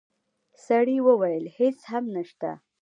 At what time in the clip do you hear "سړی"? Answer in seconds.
0.65-0.97